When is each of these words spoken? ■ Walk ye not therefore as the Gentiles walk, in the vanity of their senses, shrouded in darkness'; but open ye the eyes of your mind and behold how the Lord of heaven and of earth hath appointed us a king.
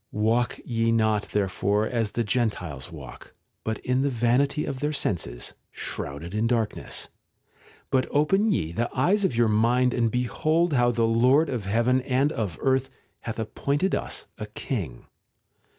■ 0.01 0.03
Walk 0.11 0.57
ye 0.65 0.91
not 0.91 1.29
therefore 1.29 1.85
as 1.85 2.13
the 2.13 2.23
Gentiles 2.23 2.91
walk, 2.91 3.35
in 3.83 4.01
the 4.01 4.09
vanity 4.09 4.65
of 4.65 4.79
their 4.79 4.93
senses, 4.93 5.53
shrouded 5.69 6.33
in 6.33 6.47
darkness'; 6.47 7.09
but 7.91 8.07
open 8.09 8.51
ye 8.51 8.71
the 8.71 8.89
eyes 8.97 9.23
of 9.23 9.35
your 9.35 9.47
mind 9.47 9.93
and 9.93 10.09
behold 10.09 10.73
how 10.73 10.89
the 10.89 11.05
Lord 11.05 11.49
of 11.49 11.65
heaven 11.65 12.01
and 12.01 12.31
of 12.31 12.57
earth 12.63 12.89
hath 13.19 13.37
appointed 13.37 13.93
us 13.93 14.25
a 14.39 14.47
king. 14.47 15.05